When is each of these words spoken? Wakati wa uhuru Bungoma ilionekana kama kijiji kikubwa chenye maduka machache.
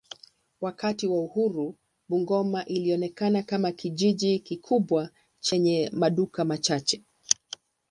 Wakati 0.61 1.07
wa 1.07 1.19
uhuru 1.21 1.75
Bungoma 2.09 2.65
ilionekana 2.65 3.43
kama 3.43 3.71
kijiji 3.71 4.39
kikubwa 4.39 5.09
chenye 5.39 5.89
maduka 5.93 6.45
machache. 6.45 7.03